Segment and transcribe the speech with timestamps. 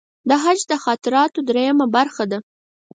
[0.29, 2.39] د حج خاطراتو درېیمه برخه ده.